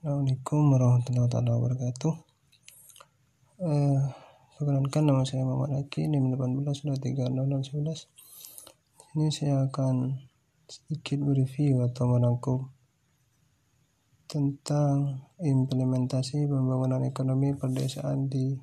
Assalamualaikum 0.00 0.72
warahmatullahi 0.72 1.28
wabarakatuh. 1.28 2.14
Uh, 3.60 4.00
perkenalkan 4.56 5.04
nama 5.04 5.28
saya 5.28 5.44
Muhammad 5.44 5.76
Aki, 5.76 6.08
NIM 6.08 6.32
18230011. 6.40 8.08
Ini 9.12 9.28
saya 9.28 9.68
akan 9.68 10.24
sedikit 10.64 11.20
mereview 11.20 11.84
atau 11.84 12.16
merangkum 12.16 12.72
tentang 14.24 15.20
implementasi 15.36 16.48
pembangunan 16.48 17.04
ekonomi 17.04 17.52
perdesaan 17.52 18.32
di 18.32 18.56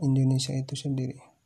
Indonesia 0.00 0.56
itu 0.56 0.72
sendiri. 0.72 1.37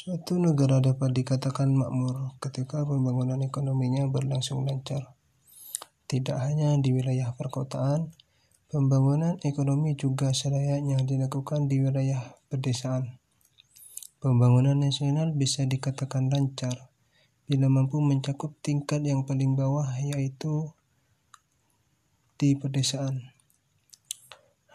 Suatu 0.00 0.40
negara 0.40 0.80
dapat 0.80 1.12
dikatakan 1.12 1.76
makmur 1.76 2.32
ketika 2.40 2.88
pembangunan 2.88 3.36
ekonominya 3.44 4.08
berlangsung 4.08 4.64
lancar. 4.64 5.12
Tidak 6.08 6.40
hanya 6.40 6.72
di 6.80 6.96
wilayah 6.96 7.36
perkotaan, 7.36 8.08
pembangunan 8.72 9.36
ekonomi 9.44 9.92
juga 10.00 10.32
selayaknya 10.32 11.04
dilakukan 11.04 11.68
di 11.68 11.84
wilayah 11.84 12.32
pedesaan. 12.48 13.20
Pembangunan 14.24 14.80
nasional 14.80 15.36
bisa 15.36 15.68
dikatakan 15.68 16.32
lancar 16.32 16.88
bila 17.44 17.68
mampu 17.68 18.00
mencakup 18.00 18.56
tingkat 18.64 19.04
yang 19.04 19.28
paling 19.28 19.52
bawah 19.52 19.84
yaitu 20.00 20.72
di 22.40 22.56
pedesaan. 22.56 23.36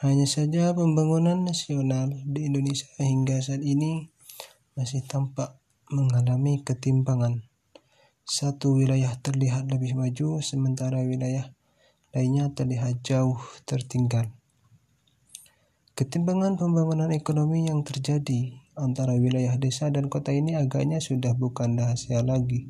Hanya 0.05 0.29
saja 0.29 0.69
pembangunan 0.77 1.41
nasional 1.41 2.13
di 2.29 2.45
Indonesia 2.45 2.93
hingga 3.01 3.41
saat 3.41 3.65
ini 3.65 4.13
masih 4.75 5.07
tampak 5.07 5.55
mengalami 5.87 6.59
ketimpangan. 6.59 7.47
Satu 8.27 8.75
wilayah 8.75 9.15
terlihat 9.23 9.71
lebih 9.71 9.95
maju, 9.95 10.43
sementara 10.43 10.99
wilayah 10.99 11.55
lainnya 12.11 12.51
terlihat 12.51 12.99
jauh 13.03 13.39
tertinggal. 13.63 14.31
Ketimpangan 15.95 16.59
pembangunan 16.59 17.07
ekonomi 17.15 17.71
yang 17.71 17.87
terjadi 17.87 18.51
antara 18.75 19.15
wilayah 19.15 19.55
desa 19.55 19.87
dan 19.87 20.11
kota 20.11 20.35
ini 20.35 20.59
agaknya 20.59 20.99
sudah 20.99 21.31
bukan 21.35 21.79
rahasia 21.79 22.19
lagi. 22.19 22.67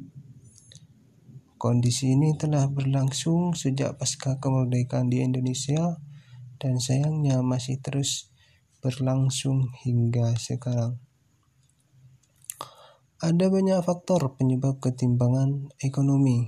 Kondisi 1.58 2.14
ini 2.14 2.38
telah 2.38 2.70
berlangsung 2.70 3.58
sejak 3.58 3.98
pasca 3.98 4.38
kemerdekaan 4.38 5.10
di 5.10 5.26
Indonesia 5.26 5.98
dan 6.62 6.78
sayangnya 6.78 7.42
masih 7.42 7.82
terus 7.82 8.30
berlangsung 8.86 9.74
hingga 9.82 10.38
sekarang. 10.38 11.02
Ada 13.26 13.50
banyak 13.50 13.82
faktor 13.82 14.38
penyebab 14.38 14.78
ketimpangan 14.78 15.74
ekonomi, 15.82 16.46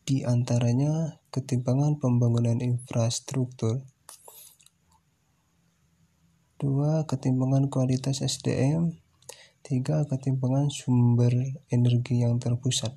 di 0.00 0.24
antaranya 0.24 1.20
ketimpangan 1.28 2.00
pembangunan 2.00 2.56
infrastruktur. 2.64 3.84
Dua, 6.56 7.04
ketimpangan 7.04 7.68
kualitas 7.68 8.24
SDM. 8.24 8.96
Tiga, 9.60 10.08
ketimpangan 10.08 10.72
sumber 10.72 11.36
energi 11.68 12.24
yang 12.24 12.40
terpusat. 12.40 12.96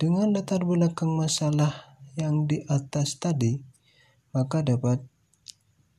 Dengan 0.00 0.32
latar 0.32 0.64
belakang 0.64 1.12
masalah 1.12 2.00
yang 2.16 2.48
di 2.48 2.64
atas 2.64 3.20
tadi, 3.20 3.60
maka 4.32 4.64
dapat 4.64 5.04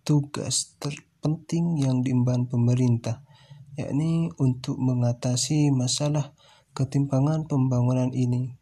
tugas 0.01 0.73
terpenting 0.81 1.77
yang 1.77 2.01
diemban 2.01 2.49
pemerintah 2.49 3.24
yakni 3.75 4.31
untuk 4.39 4.79
mengatasi 4.79 5.71
masalah 5.71 6.31
ketimpangan 6.75 7.47
pembangunan 7.47 8.11
ini. 8.11 8.55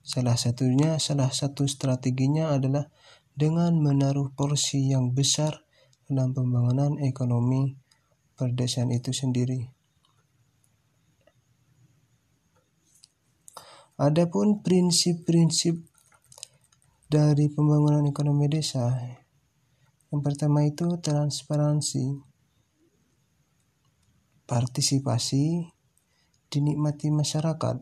Salah 0.00 0.34
satunya, 0.34 0.96
salah 0.98 1.30
satu 1.30 1.66
strateginya 1.66 2.54
adalah 2.54 2.90
dengan 3.34 3.78
menaruh 3.78 4.34
porsi 4.34 4.90
yang 4.90 5.14
besar 5.14 5.62
dalam 6.10 6.34
pembangunan 6.34 6.98
ekonomi 6.98 7.78
perdesaan 8.34 8.90
itu 8.90 9.14
sendiri. 9.14 9.70
Adapun 14.00 14.64
prinsip-prinsip 14.64 15.76
dari 17.10 17.52
pembangunan 17.52 18.00
ekonomi 18.08 18.48
desa, 18.48 18.96
yang 20.08 20.24
pertama 20.24 20.64
itu 20.64 20.96
transparansi 21.04 22.29
partisipasi 24.50 25.70
dinikmati 26.50 27.14
masyarakat, 27.14 27.78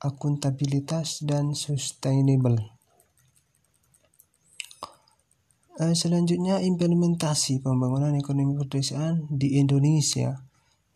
akuntabilitas, 0.00 1.20
dan 1.20 1.52
sustainable. 1.52 2.72
Uh, 5.76 5.92
selanjutnya 5.92 6.64
implementasi 6.64 7.60
pembangunan 7.60 8.16
ekonomi 8.16 8.56
perdesaan 8.56 9.28
di 9.28 9.60
Indonesia. 9.60 10.40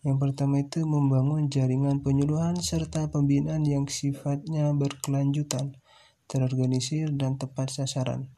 Yang 0.00 0.16
pertama 0.16 0.64
itu 0.64 0.88
membangun 0.88 1.52
jaringan 1.52 2.00
penyuluhan 2.00 2.56
serta 2.56 3.12
pembinaan 3.12 3.68
yang 3.68 3.84
sifatnya 3.84 4.72
berkelanjutan, 4.72 5.76
terorganisir 6.24 7.12
dan 7.12 7.36
tepat 7.36 7.68
sasaran. 7.68 8.32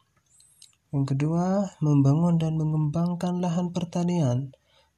Yang 0.91 1.15
kedua, 1.15 1.79
membangun 1.79 2.43
dan 2.43 2.59
mengembangkan 2.59 3.39
lahan 3.39 3.71
pertanian 3.71 4.51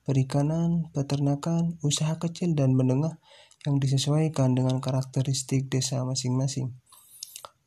perikanan, 0.05 0.93
peternakan, 0.93 1.81
usaha 1.81 2.21
kecil 2.21 2.53
dan 2.53 2.77
menengah 2.77 3.17
yang 3.65 3.81
disesuaikan 3.81 4.53
dengan 4.53 4.79
karakteristik 4.85 5.73
desa 5.73 6.05
masing-masing. 6.05 6.77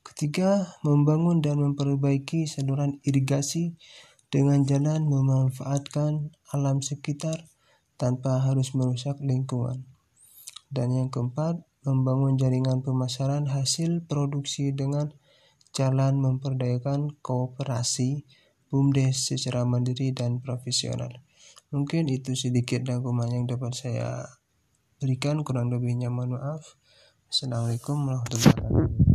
Ketiga, 0.06 0.78
membangun 0.86 1.42
dan 1.42 1.62
memperbaiki 1.62 2.46
saluran 2.46 3.02
irigasi 3.04 3.78
dengan 4.30 4.64
jalan 4.64 5.06
memanfaatkan 5.10 6.34
alam 6.54 6.82
sekitar 6.82 7.50
tanpa 7.98 8.46
harus 8.46 8.78
merusak 8.78 9.18
lingkungan. 9.20 9.90
Dan 10.70 10.94
yang 10.94 11.10
keempat, 11.10 11.66
membangun 11.88 12.38
jaringan 12.38 12.84
pemasaran 12.84 13.50
hasil 13.50 14.06
produksi 14.06 14.76
dengan 14.76 15.16
jalan 15.72 16.20
memperdayakan 16.20 17.16
kooperasi 17.24 18.28
BUMDes 18.68 19.32
secara 19.32 19.64
mandiri 19.64 20.12
dan 20.12 20.44
profesional. 20.44 21.27
Mungkin 21.68 22.08
itu 22.08 22.32
sedikit 22.32 22.88
rangkuman 22.88 23.28
yang 23.28 23.44
dapat 23.44 23.76
saya 23.76 24.24
berikan 25.04 25.44
kurang 25.44 25.68
lebihnya 25.68 26.08
mohon 26.08 26.40
maaf. 26.40 26.80
Assalamualaikum 27.28 28.08
warahmatullahi 28.08 28.56
wabarakatuh. 28.56 29.07